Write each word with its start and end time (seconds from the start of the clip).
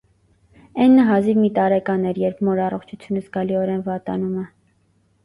Էննը 0.85 1.03
հազիվ 1.09 1.37
մի 1.41 1.51
տարեկան 1.59 2.07
էր, 2.13 2.21
երբ 2.23 2.41
մոր 2.47 2.63
առողջությունը 2.69 3.21
զգալիորեն 3.27 3.85
վատանում 3.91 4.33
է։ 4.47 4.49